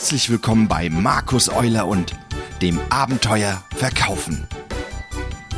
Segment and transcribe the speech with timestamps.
[0.00, 2.14] Herzlich willkommen bei Markus Euler und
[2.62, 4.48] dem Abenteuer Verkaufen.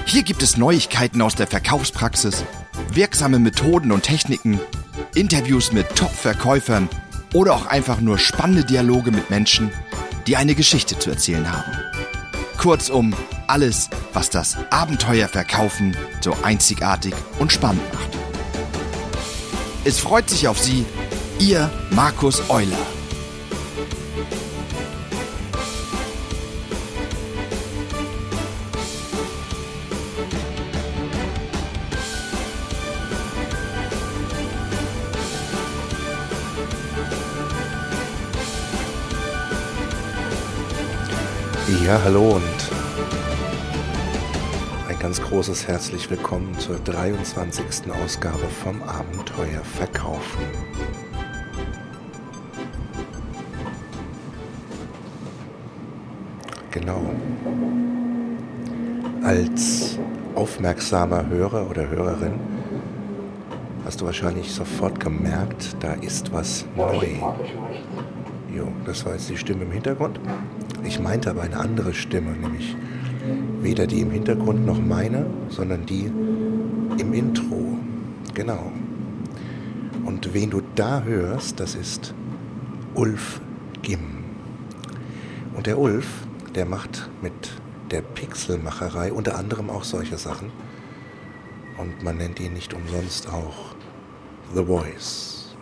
[0.05, 2.43] Hier gibt es Neuigkeiten aus der Verkaufspraxis,
[2.91, 4.59] wirksame Methoden und Techniken,
[5.15, 6.89] Interviews mit Top-Verkäufern
[7.33, 9.71] oder auch einfach nur spannende Dialoge mit Menschen,
[10.27, 11.79] die eine Geschichte zu erzählen haben.
[12.59, 13.15] Kurzum,
[13.47, 18.19] alles, was das Abenteuer Verkaufen so einzigartig und spannend macht.
[19.85, 20.85] Es freut sich auf Sie,
[21.39, 23.02] Ihr Markus Euler.
[41.85, 42.43] Ja, hallo und
[44.89, 47.91] ein ganz großes herzlich willkommen zur 23.
[48.05, 50.45] Ausgabe vom Abenteuer Verkaufen.
[56.71, 57.03] Genau.
[59.25, 59.99] Als
[60.37, 62.35] aufmerksamer Hörer oder Hörerin
[63.85, 67.09] hast du wahrscheinlich sofort gemerkt, da ist was neu.
[68.55, 70.21] Jo, das war jetzt die Stimme im Hintergrund.
[70.85, 72.77] Ich meinte aber eine andere Stimme, nämlich
[73.61, 76.11] weder die im Hintergrund noch meine, sondern die
[76.99, 77.79] im Intro.
[78.35, 78.73] Genau.
[80.05, 82.15] Und wen du da hörst, das ist
[82.95, 83.41] Ulf
[83.83, 84.25] Gim.
[85.55, 86.07] Und der Ulf,
[86.55, 87.33] der macht mit
[87.91, 90.51] der Pixelmacherei unter anderem auch solche Sachen.
[91.79, 93.75] Und man nennt ihn nicht umsonst auch
[94.55, 95.55] The Voice.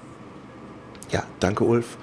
[1.11, 1.99] Ja, danke Ulf.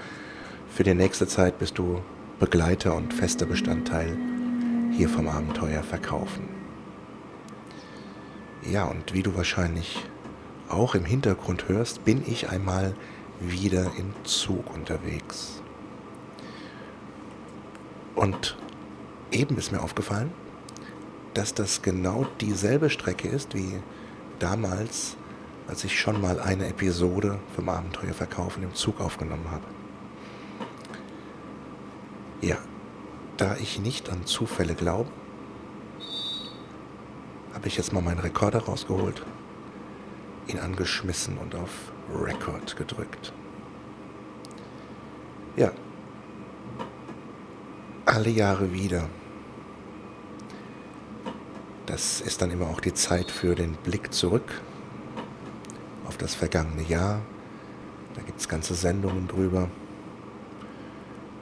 [0.69, 2.01] Für die nächste Zeit bist du
[2.39, 4.15] Begleiter und fester Bestandteil
[4.91, 6.47] hier vom Abenteuer verkaufen.
[8.69, 10.05] Ja, und wie du wahrscheinlich
[10.69, 12.93] auch im Hintergrund hörst, bin ich einmal
[13.39, 15.63] wieder im Zug unterwegs.
[18.13, 18.55] Und
[19.31, 20.31] eben ist mir aufgefallen,
[21.33, 23.81] dass das genau dieselbe Strecke ist wie
[24.37, 25.17] damals,
[25.67, 29.76] als ich schon mal eine Episode vom Abenteuer verkaufen im Zug aufgenommen habe.
[32.41, 32.57] Ja,
[33.37, 35.09] da ich nicht an Zufälle glaube,
[37.53, 39.23] habe ich jetzt mal meinen Rekorder rausgeholt,
[40.47, 43.33] ihn angeschmissen und auf Record gedrückt.
[45.55, 45.71] Ja,
[48.05, 49.09] alle Jahre wieder.
[51.87, 54.61] Das ist dann immer auch die Zeit für den Blick zurück
[56.05, 57.21] auf das vergangene Jahr.
[58.13, 59.69] Da gibt es ganze Sendungen drüber.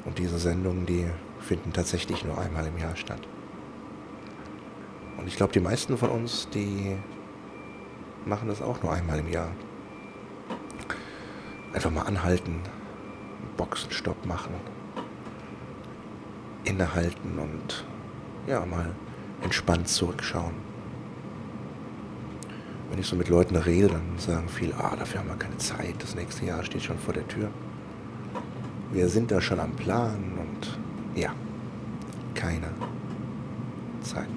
[0.05, 1.07] Und diese Sendungen, die
[1.39, 3.27] finden tatsächlich nur einmal im Jahr statt.
[5.17, 6.95] Und ich glaube, die meisten von uns, die
[8.25, 9.51] machen das auch nur einmal im Jahr.
[11.73, 12.61] Einfach mal anhalten,
[13.57, 14.53] Boxenstopp machen,
[16.63, 17.85] innehalten und
[18.47, 18.93] ja, mal
[19.41, 20.53] entspannt zurückschauen.
[22.89, 25.95] Wenn ich so mit Leuten rede, dann sagen viele, ah, dafür haben wir keine Zeit,
[25.99, 27.49] das nächste Jahr steht schon vor der Tür.
[28.95, 30.79] Wir sind da schon am Plan und
[31.21, 31.31] ja,
[32.33, 32.67] keine
[33.99, 34.29] Zeit.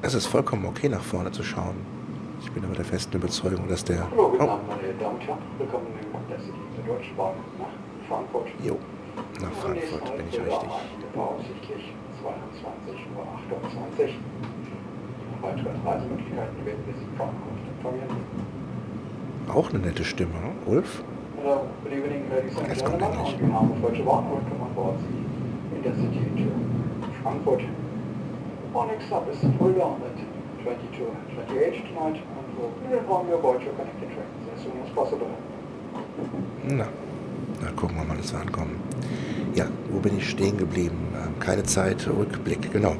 [0.00, 1.76] Es ist vollkommen okay, nach vorne zu schauen.
[2.40, 4.10] Ich bin aber der festen Überzeugung, dass der...
[4.10, 8.48] Hallo, Oh, meine Damen und Herren, willkommen im Intercity der Deutschen Bahn nach Frankfurt.
[8.64, 8.78] jo,
[9.42, 10.70] nach Frankfurt bin ich richtig.
[11.12, 11.92] Voraussichtlich
[12.24, 13.26] 22.28 Uhr.
[15.28, 18.08] Über weitere Reisemöglichkeiten werden wir Sie Frankfurt informieren.
[19.48, 20.52] Auch eine nette Stimme, ne?
[20.64, 21.04] Ulf?
[21.42, 23.02] Hello, good evening, ladies and gentlemen.
[23.02, 26.46] On behalf of Deutsche Bahn, welcome on board the Intercity to
[27.20, 27.62] Frankfurt.
[28.72, 33.74] Our next stop is Fulda at 22, 28 tonight, and we'll inform you about your
[33.74, 35.26] connected trains as soon as possible.
[36.62, 36.86] Na,
[37.60, 38.80] na gucken wir mal, dass wir ankommen.
[39.56, 41.08] Ja, wo bin ich stehen geblieben?
[41.12, 42.94] Ähm, Keine Zeit, Rückblick, genau.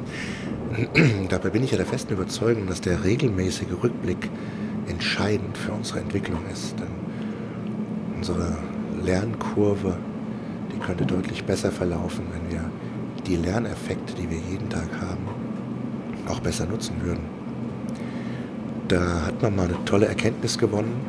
[1.28, 4.28] Dabei bin ich ja der festen Überzeugung, dass der regelmäßige Rückblick
[4.88, 6.74] entscheidend für unsere Entwicklung ist.
[6.80, 6.91] Denn
[8.22, 8.56] unsere
[9.02, 9.96] Lernkurve,
[10.72, 12.70] die könnte deutlich besser verlaufen, wenn wir
[13.26, 15.26] die Lerneffekte, die wir jeden Tag haben,
[16.28, 17.24] auch besser nutzen würden.
[18.86, 21.00] Da hat man mal eine tolle Erkenntnis gewonnen,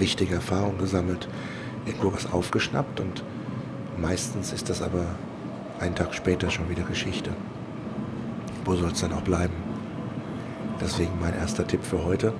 [0.00, 1.28] wichtige Erfahrungen gesammelt,
[1.86, 3.22] irgendwo was aufgeschnappt und
[3.96, 5.04] meistens ist das aber
[5.78, 7.30] einen Tag später schon wieder Geschichte.
[8.64, 9.54] Wo soll es dann auch bleiben?
[10.80, 12.32] Deswegen mein erster Tipp für heute.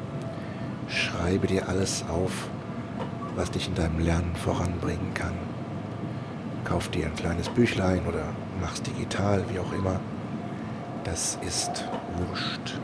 [0.88, 2.48] Schreibe dir alles auf,
[3.36, 5.34] was dich in deinem Lernen voranbringen kann.
[6.64, 8.24] Kauf dir ein kleines Büchlein oder
[8.60, 10.00] mach's digital, wie auch immer.
[11.04, 11.84] Das ist
[12.16, 12.78] wurscht.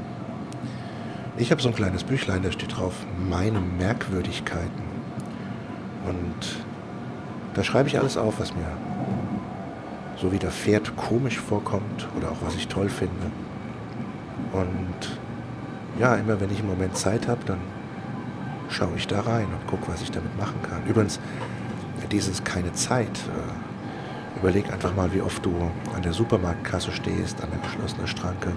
[1.37, 2.95] Ich habe so ein kleines Büchlein, da steht drauf
[3.29, 4.89] meine Merkwürdigkeiten.
[6.07, 6.57] Und
[7.59, 8.71] Da schreibe ich alles auf, was mir
[10.17, 13.33] so widerfährt, komisch vorkommt oder auch was ich toll finde.
[14.53, 15.19] Und
[15.99, 17.59] ja, immer wenn ich im Moment Zeit habe, dann
[18.69, 20.85] schaue ich da rein und gucke, was ich damit machen kann.
[20.87, 21.21] Übrigens,
[22.11, 23.07] dieses keine Zeit.
[23.09, 25.53] Äh, überleg einfach mal, wie oft du
[25.95, 28.53] an der Supermarktkasse stehst, an der geschlossenen Schranke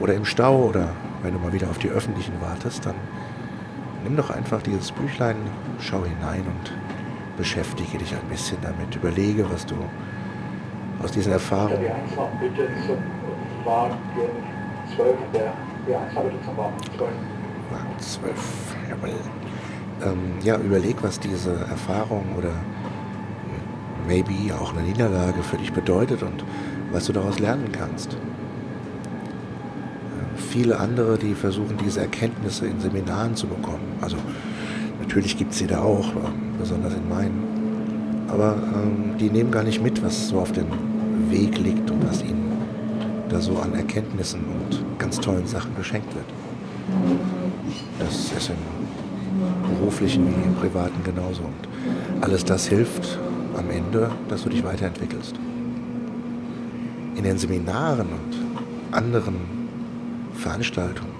[0.00, 0.90] oder im Stau oder
[1.22, 2.94] wenn du mal wieder auf die öffentlichen wartest, dann
[4.04, 5.36] nimm doch einfach dieses Büchlein,
[5.80, 6.72] schau hinein und
[7.36, 8.94] beschäftige dich ein bisschen damit.
[8.94, 9.76] Überlege, was du
[11.02, 11.80] aus diesen Erfahrungen.
[11.80, 12.98] Die 1 noch bitte zum
[13.64, 13.96] Wagen
[14.94, 15.52] 12, der
[15.86, 17.10] B1 bitte zum Wagen 12.
[17.74, 18.32] Wagen 12,
[18.88, 19.10] jawohl.
[20.02, 22.52] Ähm, ja, überleg, was diese Erfahrung oder
[24.06, 26.44] maybe auch eine Niederlage für dich bedeutet und
[26.92, 28.14] was du daraus lernen kannst.
[28.14, 28.18] Äh,
[30.36, 33.98] viele andere, die versuchen, diese Erkenntnisse in Seminaren zu bekommen.
[34.00, 34.16] Also
[35.00, 37.42] natürlich gibt es sie da auch, äh, besonders in meinen.
[38.28, 40.66] Aber ähm, die nehmen gar nicht mit, was so auf dem
[41.30, 42.52] Weg liegt und was ihnen
[43.28, 46.26] da so an Erkenntnissen und ganz tollen Sachen geschenkt wird.
[47.98, 48.56] Das ist im
[49.76, 51.42] beruflichen wie im privaten genauso.
[51.42, 53.18] Und alles das hilft
[53.56, 55.34] am Ende, dass du dich weiterentwickelst.
[57.16, 59.36] In den Seminaren und anderen
[60.34, 61.14] Veranstaltungen,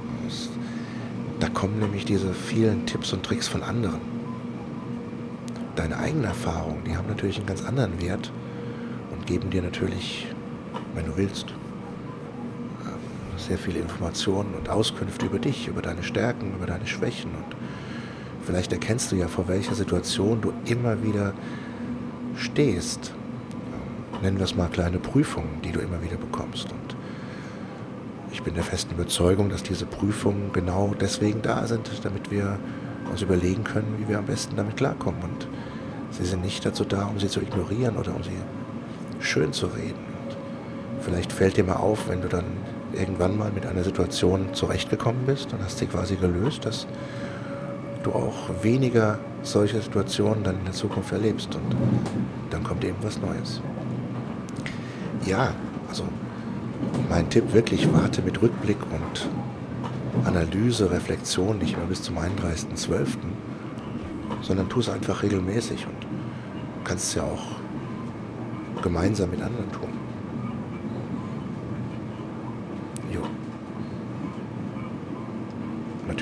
[1.40, 4.00] da kommen nämlich diese vielen Tipps und Tricks von anderen.
[5.76, 8.32] Deine eigenen Erfahrungen, die haben natürlich einen ganz anderen Wert
[9.10, 10.28] und geben dir natürlich,
[10.94, 11.46] wenn du willst,
[13.46, 17.56] sehr viele Informationen und Auskünfte über dich, über deine Stärken, über deine Schwächen und
[18.44, 21.32] Vielleicht erkennst du ja, vor welcher Situation du immer wieder
[22.36, 23.12] stehst.
[24.22, 26.70] Nennen wir es mal kleine Prüfungen, die du immer wieder bekommst.
[26.70, 26.96] Und
[28.32, 32.58] ich bin der festen Überzeugung, dass diese Prüfungen genau deswegen da sind, damit wir
[33.10, 35.22] uns überlegen können, wie wir am besten damit klarkommen.
[35.22, 35.48] Und
[36.10, 38.36] sie sind nicht dazu da, um sie zu ignorieren oder um sie
[39.20, 40.04] schön zu reden.
[40.18, 42.44] Und vielleicht fällt dir mal auf, wenn du dann
[42.94, 46.86] irgendwann mal mit einer Situation zurechtgekommen bist und hast sie quasi gelöst, dass
[48.02, 51.76] du auch weniger solche Situationen dann in der Zukunft erlebst und
[52.50, 53.60] dann kommt eben was Neues.
[55.26, 55.52] Ja,
[55.88, 56.04] also
[57.08, 59.28] mein Tipp wirklich, warte mit Rückblick und
[60.26, 63.16] Analyse, Reflexion nicht immer bis zum 31.12.,
[64.42, 66.06] sondern tu es einfach regelmäßig und
[66.84, 70.03] kannst es ja auch gemeinsam mit anderen tun.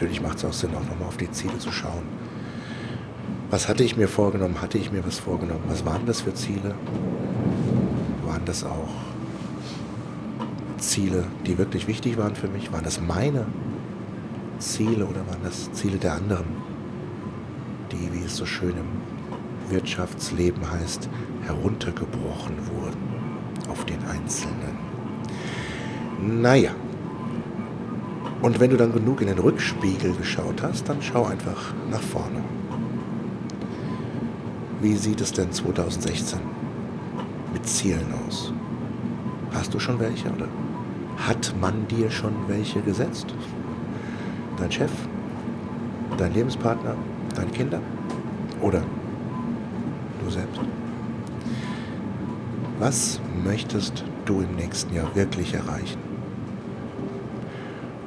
[0.02, 2.02] Natürlich macht es auch Sinn, auch nochmal auf die Ziele zu schauen.
[3.50, 4.60] Was hatte ich mir vorgenommen?
[4.60, 5.62] Hatte ich mir was vorgenommen?
[5.68, 6.74] Was waren das für Ziele?
[8.26, 8.88] Waren das auch
[10.78, 12.72] Ziele, die wirklich wichtig waren für mich?
[12.72, 13.46] Waren das meine
[14.58, 16.46] Ziele oder waren das Ziele der anderen,
[17.92, 21.08] die, wie es so schön im Wirtschaftsleben heißt,
[21.44, 24.76] heruntergebrochen wurden auf den Einzelnen?
[26.20, 26.72] Naja,
[28.42, 32.42] und wenn du dann genug in den Rückspiegel geschaut hast, dann schau einfach nach vorne.
[34.80, 36.40] Wie sieht es denn 2016
[37.52, 38.52] mit Zielen aus?
[39.52, 40.48] Hast du schon welche oder
[41.18, 43.32] hat man dir schon welche gesetzt?
[44.58, 44.90] Dein Chef?
[46.18, 46.96] Dein Lebenspartner?
[47.36, 47.80] Deine Kinder?
[48.60, 48.82] Oder
[50.22, 50.60] du selbst?
[52.80, 56.01] Was möchtest du im nächsten Jahr wirklich erreichen?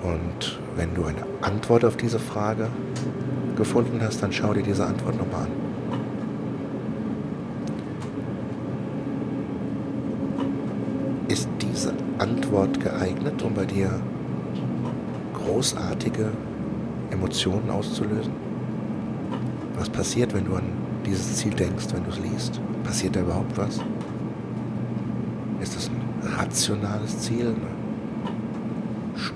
[0.06, 2.68] Und wenn du eine Antwort auf diese Frage
[3.56, 5.52] gefunden hast, dann schau dir diese Antwort nochmal an.
[11.28, 14.00] Ist diese Antwort geeignet, um bei dir
[15.34, 16.30] großartige
[17.10, 18.34] Emotionen auszulösen?
[19.78, 20.64] Was passiert, wenn du an
[21.06, 22.62] dieses Ziel denkst, wenn du es liest?
[22.84, 23.80] Passiert da überhaupt was?
[25.62, 27.56] Ist das ein rationales Ziel?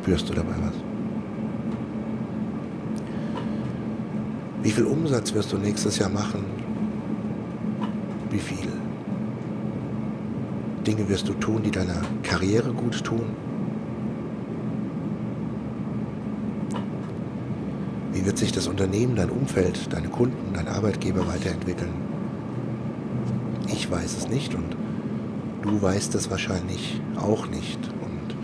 [0.10, 0.74] Spürst du dabei was?
[4.64, 6.46] Wie viel Umsatz wirst du nächstes Jahr machen?
[8.32, 8.72] Wie viel
[10.88, 13.22] Dinge wirst du tun, die deiner Karriere gut tun?
[18.12, 21.94] Wie wird sich das Unternehmen, dein Umfeld, deine Kunden, dein Arbeitgeber weiterentwickeln?
[23.68, 24.76] Ich weiß es nicht und
[25.62, 27.78] du weißt es wahrscheinlich auch nicht.
[28.02, 28.36] Und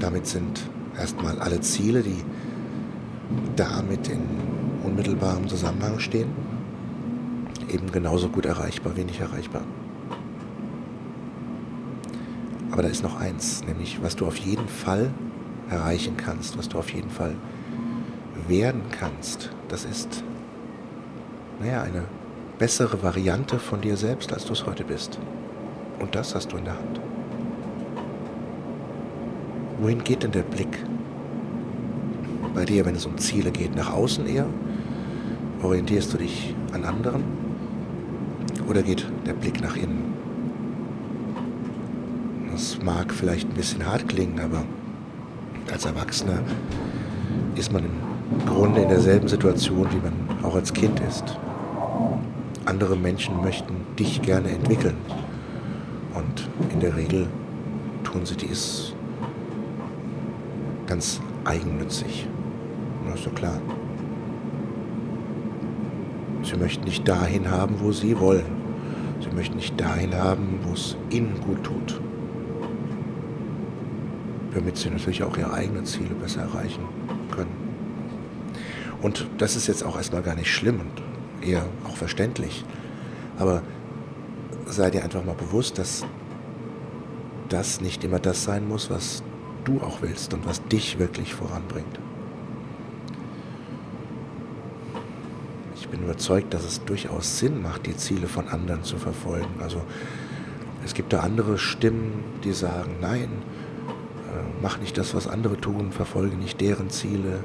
[0.00, 2.22] damit sind erstmal alle Ziele, die
[3.56, 4.22] damit in
[4.84, 6.28] unmittelbarem Zusammenhang stehen,
[7.68, 9.62] eben genauso gut erreichbar wie nicht erreichbar.
[12.70, 15.10] Aber da ist noch eins, nämlich was du auf jeden Fall
[15.70, 17.34] erreichen kannst, was du auf jeden Fall
[18.48, 20.22] werden kannst, das ist,
[21.60, 22.04] naja, eine
[22.58, 25.18] bessere Variante von dir selbst, als du es heute bist.
[25.98, 27.00] Und das hast du in der Hand.
[29.84, 30.82] Wohin geht denn der Blick?
[32.54, 34.46] Bei dir, wenn es um Ziele geht, nach außen eher?
[35.62, 37.22] Orientierst du dich an anderen?
[38.66, 40.14] Oder geht der Blick nach innen?
[42.50, 44.64] Das mag vielleicht ein bisschen hart klingen, aber
[45.70, 46.38] als Erwachsener
[47.54, 51.38] ist man im Grunde in derselben Situation, wie man auch als Kind ist.
[52.64, 54.96] Andere Menschen möchten dich gerne entwickeln.
[56.14, 57.26] Und in der Regel
[58.02, 58.93] tun sie dies
[60.94, 62.28] ganz eigennützig.
[63.04, 63.60] Das ist ja klar.
[66.44, 68.46] Sie möchten nicht dahin haben, wo sie wollen.
[69.20, 72.00] Sie möchten nicht dahin haben, wo es ihnen gut tut.
[74.54, 76.84] Damit sie natürlich auch ihre eigenen Ziele besser erreichen
[77.34, 77.56] können.
[79.02, 82.64] Und das ist jetzt auch erstmal gar nicht schlimm und eher auch verständlich.
[83.36, 83.62] Aber
[84.66, 86.06] sei dir einfach mal bewusst, dass
[87.48, 89.24] das nicht immer das sein muss, was
[89.64, 91.98] du auch willst und was dich wirklich voranbringt.
[95.76, 99.60] Ich bin überzeugt, dass es durchaus Sinn macht, die Ziele von anderen zu verfolgen.
[99.60, 99.82] Also
[100.84, 105.92] es gibt da andere Stimmen, die sagen, nein, äh, mach nicht das, was andere tun,
[105.92, 107.40] verfolge nicht deren Ziele,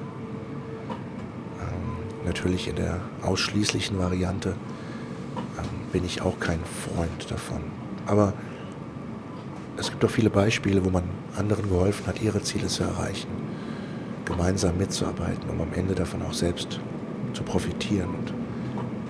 [2.30, 4.50] natürlich in der ausschließlichen Variante
[5.58, 7.62] ähm, bin ich auch kein Freund davon.
[8.06, 8.34] Aber
[9.79, 11.03] es gibt auch viele Beispiele, wo man
[11.38, 13.29] anderen geholfen hat, ihre Ziele zu erreichen,
[14.25, 16.79] gemeinsam mitzuarbeiten, um am Ende davon auch selbst
[17.33, 18.33] zu profitieren und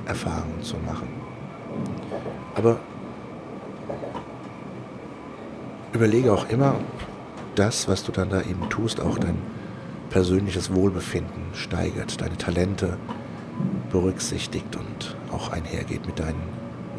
[0.06, 1.08] Erfahrungen zu machen.
[2.56, 2.80] Aber
[5.94, 9.38] überlege auch immer, ob das, was du dann da eben tust, auch dein
[10.10, 12.98] persönliches Wohlbefinden steigert, deine Talente
[13.92, 16.42] berücksichtigt und auch einhergeht mit deinen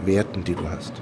[0.05, 0.93] Werten, die du hast.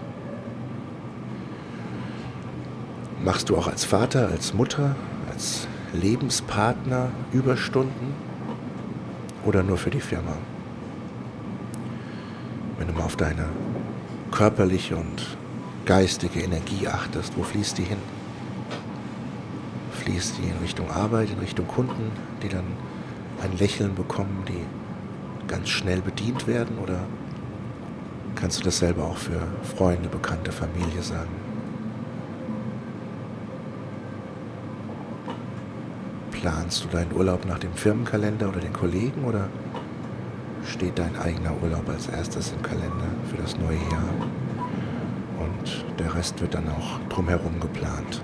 [3.24, 4.94] Machst du auch als Vater, als Mutter,
[5.32, 8.14] als Lebenspartner Überstunden
[9.44, 10.36] oder nur für die Firma?
[12.78, 13.46] Wenn du mal auf deine
[14.30, 15.36] körperliche und
[15.84, 17.98] geistige Energie achtest, wo fließt die hin?
[20.08, 22.10] fließt die in Richtung Arbeit, in Richtung Kunden,
[22.42, 22.64] die dann
[23.42, 24.64] ein Lächeln bekommen, die
[25.48, 26.78] ganz schnell bedient werden?
[26.78, 27.00] Oder
[28.34, 29.40] kannst du das selber auch für
[29.76, 31.47] Freunde, Bekannte, Familie sagen?
[36.48, 39.48] Planst du deinen Urlaub nach dem Firmenkalender oder den Kollegen oder
[40.64, 44.14] steht dein eigener Urlaub als erstes im Kalender für das neue Jahr
[45.40, 48.22] und der Rest wird dann auch drumherum geplant?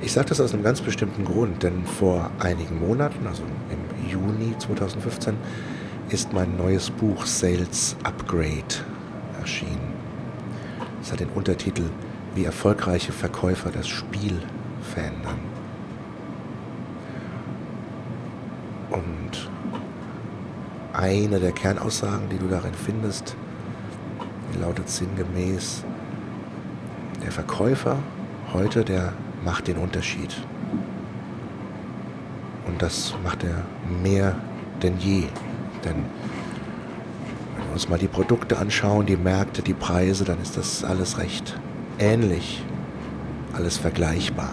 [0.00, 4.58] Ich sage das aus einem ganz bestimmten Grund, denn vor einigen Monaten, also im Juni
[4.58, 5.36] 2015,
[6.08, 8.74] ist mein neues Buch Sales Upgrade
[9.38, 9.92] erschienen.
[11.00, 11.84] Es hat den Untertitel
[12.34, 14.40] Wie erfolgreiche Verkäufer das Spiel
[14.82, 15.38] verändern.
[18.90, 19.50] Und
[20.92, 23.36] eine der Kernaussagen, die du darin findest,
[24.60, 25.84] lautet sinngemäß,
[27.22, 27.98] der Verkäufer
[28.52, 29.12] heute, der
[29.44, 30.36] macht den Unterschied.
[32.66, 33.64] Und das macht er
[34.02, 34.36] mehr
[34.82, 35.24] denn je.
[35.84, 35.96] Denn
[37.56, 41.18] wenn wir uns mal die Produkte anschauen, die Märkte, die Preise, dann ist das alles
[41.18, 41.58] recht
[41.98, 42.62] ähnlich,
[43.54, 44.50] alles vergleichbar.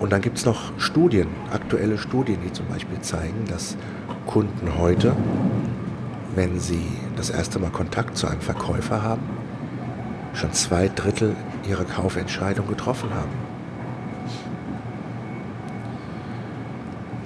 [0.00, 3.76] Und dann gibt es noch Studien, aktuelle Studien, die zum Beispiel zeigen, dass
[4.26, 5.14] Kunden heute,
[6.34, 9.22] wenn sie das erste Mal Kontakt zu einem Verkäufer haben,
[10.34, 11.36] schon zwei Drittel
[11.68, 13.30] ihrer Kaufentscheidung getroffen haben.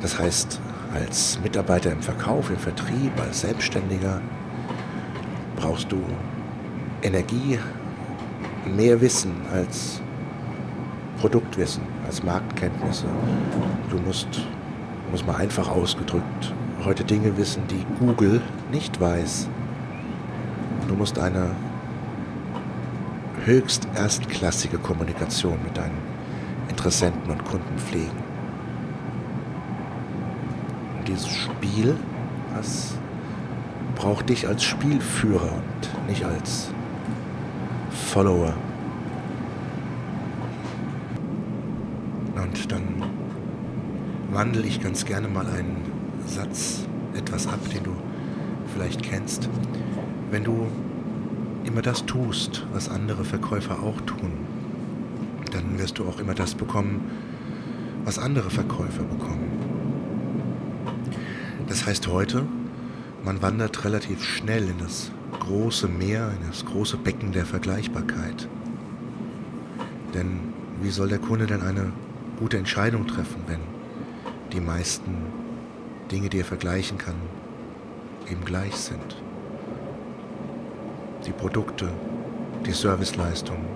[0.02, 0.61] Das heißt,
[0.95, 4.21] als Mitarbeiter im Verkauf, im Vertrieb, als Selbstständiger
[5.57, 6.02] brauchst du
[7.02, 7.59] Energie,
[8.75, 10.01] mehr Wissen als
[11.21, 13.07] Produktwissen, als Marktkenntnisse.
[13.91, 14.29] Du musst,
[15.11, 16.55] muss mal einfach ausgedrückt,
[16.85, 19.49] heute Dinge wissen, die Google nicht weiß.
[20.89, 21.51] Du musst eine
[23.45, 25.99] höchst erstklassige Kommunikation mit deinen
[26.69, 28.25] Interessenten und Kunden pflegen.
[30.99, 31.97] Und dieses Spiel,
[32.57, 32.95] das
[33.95, 36.71] braucht dich als Spielführer und nicht als
[37.97, 38.55] Follower.
[42.37, 43.03] Und dann
[44.31, 45.76] wandle ich ganz gerne mal einen
[46.26, 47.93] Satz etwas ab, den du
[48.73, 49.49] vielleicht kennst.
[50.31, 50.67] Wenn du
[51.65, 54.33] immer das tust, was andere Verkäufer auch tun,
[55.53, 57.00] dann wirst du auch immer das bekommen,
[58.05, 59.50] was andere Verkäufer bekommen.
[61.69, 62.45] Das heißt heute,
[63.25, 68.49] man wandert relativ schnell in das große Meer, in das große Becken der Vergleichbarkeit.
[70.14, 71.92] Denn wie soll der Kunde denn eine
[72.38, 73.61] gute Entscheidung treffen, wenn
[74.52, 75.14] die meisten
[76.11, 77.14] Dinge, die er vergleichen kann,
[78.30, 79.23] eben gleich sind?
[81.26, 81.88] Die Produkte,
[82.64, 83.66] die Serviceleistungen.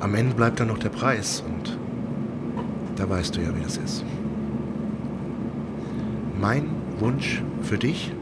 [0.00, 1.78] Am Ende bleibt dann noch der Preis und
[2.96, 4.04] da weißt du ja, wie das ist.
[6.40, 8.12] Mein Wunsch für dich,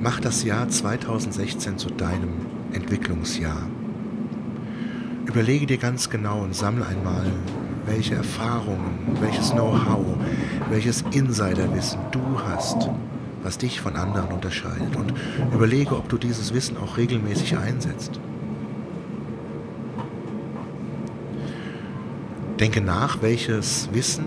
[0.00, 2.32] mach das Jahr 2016 zu deinem
[2.72, 3.68] Entwicklungsjahr.
[5.26, 7.26] Überlege dir ganz genau und sammle einmal,
[7.86, 10.16] welche Erfahrungen, welches Know-how,
[10.70, 12.88] welches Insiderwissen du hast,
[13.42, 14.96] was dich von anderen unterscheidet.
[14.96, 15.12] Und
[15.52, 18.18] überlege, ob du dieses Wissen auch regelmäßig einsetzt.
[22.58, 24.24] Denke nach, welches Wissen,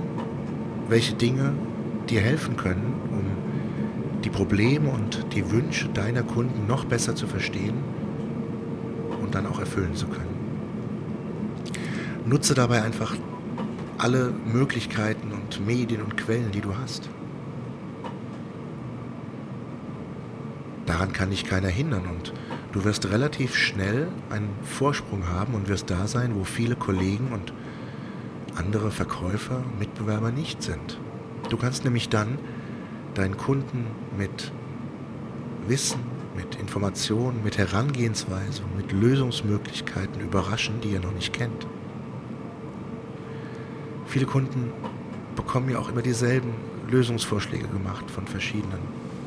[0.88, 1.54] welche Dinge
[2.10, 2.93] dir helfen können,
[4.24, 7.76] die Probleme und die Wünsche deiner Kunden noch besser zu verstehen
[9.22, 10.34] und dann auch erfüllen zu können.
[12.26, 13.16] Nutze dabei einfach
[13.98, 17.10] alle Möglichkeiten und Medien und Quellen, die du hast.
[20.86, 22.34] Daran kann dich keiner hindern und
[22.72, 27.54] du wirst relativ schnell einen Vorsprung haben und wirst da sein, wo viele Kollegen und
[28.56, 31.00] andere Verkäufer, Mitbewerber nicht sind.
[31.50, 32.38] Du kannst nämlich dann
[33.16, 33.86] deinen Kunden
[34.18, 34.52] mit
[35.68, 36.00] Wissen,
[36.36, 41.66] mit Informationen, mit Herangehensweise, mit Lösungsmöglichkeiten überraschen, die er noch nicht kennt.
[44.08, 44.72] Viele Kunden
[45.36, 46.54] bekommen ja auch immer dieselben
[46.90, 48.80] Lösungsvorschläge gemacht von verschiedenen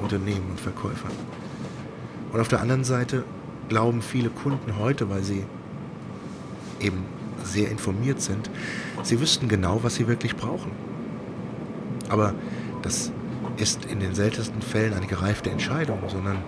[0.03, 1.13] Unternehmen und Verkäufern.
[2.33, 3.25] Und auf der anderen Seite
[3.69, 5.45] glauben viele Kunden heute, weil sie
[6.81, 7.05] eben
[7.43, 8.51] sehr informiert sind,
[9.03, 10.73] sie wüssten genau, was sie wirklich brauchen.
[12.09, 12.35] Aber
[12.83, 13.11] das
[13.57, 16.39] ist in den seltensten Fällen eine gereifte Entscheidung, sondern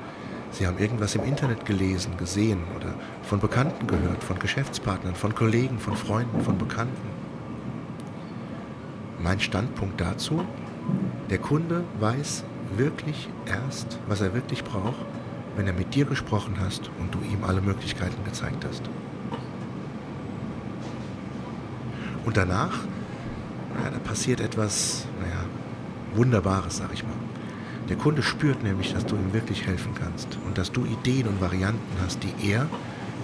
[0.50, 5.78] sie haben irgendwas im Internet gelesen, gesehen oder von Bekannten gehört, von Geschäftspartnern, von Kollegen,
[5.78, 7.08] von Freunden, von Bekannten.
[9.18, 10.44] Mein Standpunkt dazu,
[11.30, 12.44] der Kunde weiß
[12.76, 15.04] wirklich erst, was er wirklich braucht,
[15.56, 18.82] wenn er mit dir gesprochen hast und du ihm alle Möglichkeiten gezeigt hast.
[22.24, 22.78] Und danach,
[23.74, 25.44] naja, da passiert etwas, naja,
[26.18, 27.12] Wunderbares, sag ich mal.
[27.88, 31.40] Der Kunde spürt nämlich, dass du ihm wirklich helfen kannst und dass du Ideen und
[31.40, 32.66] Varianten hast, die er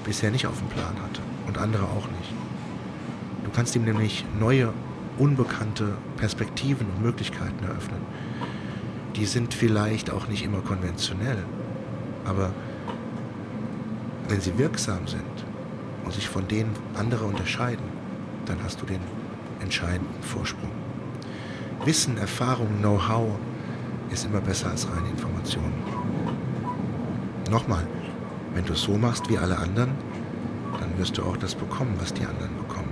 [0.05, 2.33] bisher nicht auf dem Plan hatte und andere auch nicht.
[3.45, 4.73] Du kannst ihm nämlich neue,
[5.19, 8.01] unbekannte Perspektiven und Möglichkeiten eröffnen.
[9.17, 11.45] Die sind vielleicht auch nicht immer konventionell,
[12.25, 12.53] aber
[14.29, 15.23] wenn sie wirksam sind
[16.05, 17.85] und sich von denen andere unterscheiden,
[18.47, 19.01] dann hast du den
[19.61, 20.84] entscheidenden Vorsprung.
[21.85, 23.29] Wissen, Erfahrung, Know-how
[24.11, 25.73] ist immer besser als reine Information.
[27.51, 27.87] Nochmal,
[28.55, 29.91] wenn du es so machst wie alle anderen,
[30.81, 32.89] dann wirst du auch das bekommen, was die anderen bekommen.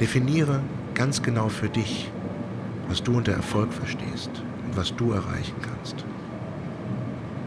[0.00, 0.60] Definiere
[0.94, 2.10] ganz genau für dich,
[2.88, 4.30] was du unter Erfolg verstehst
[4.66, 6.04] und was du erreichen kannst.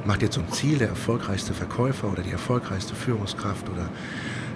[0.05, 3.89] Mach dir zum Ziel, der erfolgreichste Verkäufer oder die erfolgreichste Führungskraft oder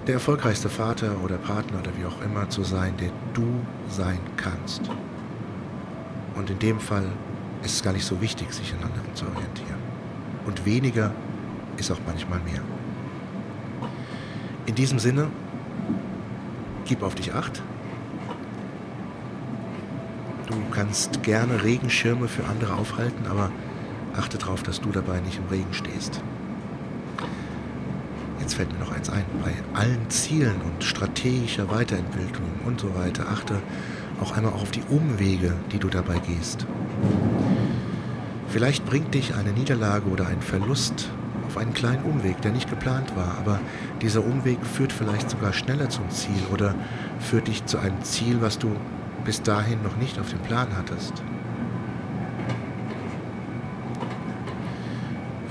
[0.08, 3.44] der erfolgreichste Vater oder Partner oder wie auch immer zu sein, der du
[3.90, 4.80] sein kannst.
[6.34, 7.04] Und in dem Fall
[7.62, 9.76] ist es gar nicht so wichtig, sich an anderen zu orientieren.
[10.46, 11.12] Und weniger
[11.76, 12.62] ist auch manchmal mehr.
[14.64, 15.28] In diesem Sinne,
[16.86, 17.62] gib auf dich acht.
[20.46, 23.50] Du kannst gerne Regenschirme für andere aufhalten, aber
[24.16, 26.22] achte darauf, dass du dabei nicht im Regen stehst
[28.48, 33.28] jetzt fällt mir noch eins ein, bei allen Zielen und strategischer Weiterentwicklung und so weiter,
[33.30, 33.60] achte
[34.22, 36.66] auch einmal auf die Umwege, die du dabei gehst.
[38.48, 41.10] Vielleicht bringt dich eine Niederlage oder ein Verlust
[41.46, 43.60] auf einen kleinen Umweg, der nicht geplant war, aber
[44.00, 46.74] dieser Umweg führt vielleicht sogar schneller zum Ziel oder
[47.20, 48.74] führt dich zu einem Ziel, was du
[49.26, 51.12] bis dahin noch nicht auf dem Plan hattest.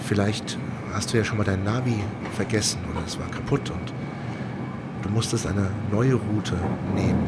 [0.03, 0.57] Vielleicht
[0.93, 1.95] hast du ja schon mal dein Navi
[2.35, 3.93] vergessen oder es war kaputt und
[5.03, 6.55] du musstest eine neue Route
[6.95, 7.23] nehmen.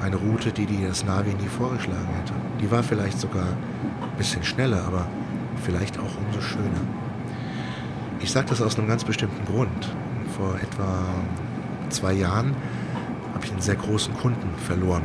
[0.00, 2.32] Eine Route, die dir das Navi nie vorgeschlagen hätte.
[2.60, 5.06] Die war vielleicht sogar ein bisschen schneller, aber
[5.62, 6.80] vielleicht auch umso schöner.
[8.20, 9.94] Ich sage das aus einem ganz bestimmten Grund.
[10.36, 11.04] Vor etwa
[11.90, 12.54] zwei Jahren
[13.34, 15.04] habe ich einen sehr großen Kunden verloren.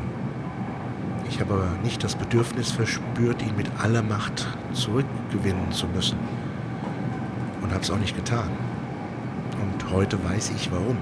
[1.27, 6.17] Ich habe aber nicht das Bedürfnis verspürt, ihn mit aller Macht zurückgewinnen zu müssen
[7.65, 8.49] und habe es auch nicht getan.
[9.59, 10.97] Und heute weiß ich warum.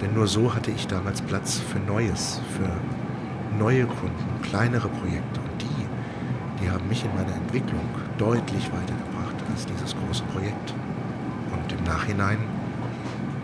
[0.00, 2.70] Denn nur so hatte ich damals Platz für Neues, für
[3.58, 7.84] neue Kunden, kleinere Projekte und die, die haben mich in meiner Entwicklung
[8.18, 10.74] deutlich weitergebracht als dieses große Projekt.
[11.52, 12.38] Und im Nachhinein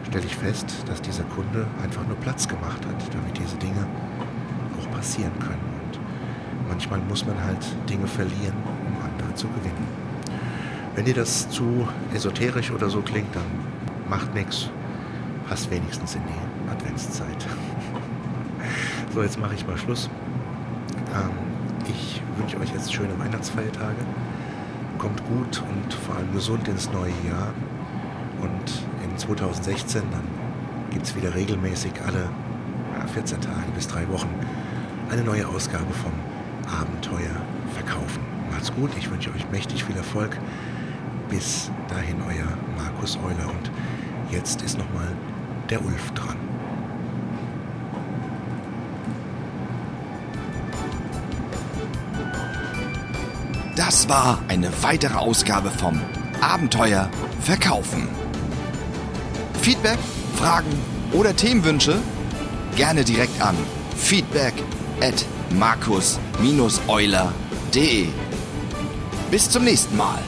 [0.09, 3.87] stelle ich fest, dass dieser Kunde einfach nur Platz gemacht hat, damit diese Dinge
[4.81, 5.67] auch passieren können.
[5.83, 5.99] Und
[6.69, 8.57] manchmal muss man halt Dinge verlieren,
[8.87, 10.08] um andere zu gewinnen.
[10.99, 13.45] Wenn dir das zu esoterisch oder so klingt, dann
[14.11, 14.69] macht nichts.
[15.49, 17.47] Passt wenigstens in die Adventszeit.
[19.15, 20.11] so, jetzt mache ich mal Schluss.
[21.15, 21.31] Ähm,
[21.89, 24.01] ich wünsche euch jetzt schöne Weihnachtsfeiertage.
[24.99, 27.55] Kommt gut und vor allem gesund ins neue Jahr.
[28.41, 30.25] Und in 2016, dann
[30.91, 32.29] gibt es wieder regelmäßig alle
[32.99, 34.31] ja, 14 Tage bis drei Wochen
[35.13, 36.13] eine neue Ausgabe vom
[36.77, 37.41] Abenteuer
[37.73, 38.21] verkaufen.
[38.51, 40.37] Macht's gut, ich wünsche euch mächtig viel Erfolg.
[41.29, 43.73] Bis dahin euer Markus Euler und
[44.31, 45.09] jetzt ist nochmal
[45.69, 46.37] der Ulf dran.
[53.77, 56.01] Das war eine weitere Ausgabe vom
[56.41, 57.11] Abenteuer
[57.43, 58.09] Verkaufen.
[59.63, 59.99] Feedback,
[60.37, 60.73] Fragen
[61.13, 62.01] oder Themenwünsche?
[62.75, 63.55] Gerne direkt an
[63.97, 64.55] feedback
[65.01, 68.09] at markus-euler.de.
[69.31, 70.19] Bis zum nächsten Mal.